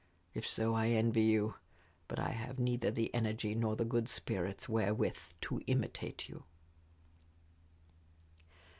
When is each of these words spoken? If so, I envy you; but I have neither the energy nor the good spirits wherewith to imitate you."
If 0.33 0.47
so, 0.47 0.73
I 0.73 0.87
envy 0.87 1.21
you; 1.25 1.57
but 2.07 2.17
I 2.17 2.29
have 2.31 2.57
neither 2.57 2.89
the 2.89 3.13
energy 3.13 3.53
nor 3.53 3.75
the 3.75 3.85
good 3.85 4.09
spirits 4.09 4.67
wherewith 4.67 5.17
to 5.41 5.61
imitate 5.67 6.27
you." 6.27 6.43